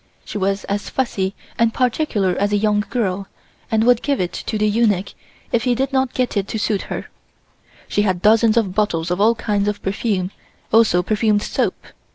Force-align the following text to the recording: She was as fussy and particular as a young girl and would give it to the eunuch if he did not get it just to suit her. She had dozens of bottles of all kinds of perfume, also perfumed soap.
She 0.25 0.39
was 0.39 0.63
as 0.63 0.89
fussy 0.89 1.35
and 1.59 1.75
particular 1.75 2.35
as 2.39 2.51
a 2.51 2.57
young 2.57 2.83
girl 2.89 3.27
and 3.69 3.83
would 3.83 4.01
give 4.01 4.19
it 4.19 4.33
to 4.33 4.57
the 4.57 4.67
eunuch 4.67 5.13
if 5.51 5.63
he 5.65 5.75
did 5.75 5.93
not 5.93 6.15
get 6.15 6.35
it 6.35 6.47
just 6.47 6.49
to 6.49 6.57
suit 6.57 6.81
her. 6.89 7.05
She 7.87 8.01
had 8.01 8.19
dozens 8.23 8.57
of 8.57 8.73
bottles 8.73 9.11
of 9.11 9.21
all 9.21 9.35
kinds 9.35 9.67
of 9.67 9.83
perfume, 9.83 10.31
also 10.73 11.03
perfumed 11.03 11.43
soap. 11.43 11.75